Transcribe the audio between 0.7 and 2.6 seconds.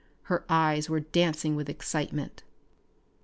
were dancing with excitement.